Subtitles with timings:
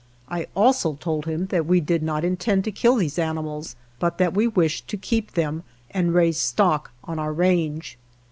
[0.29, 4.17] I also told him that we did not intend to kill these ani mals, but
[4.17, 7.99] that we wished to keep them and raise stock on our range.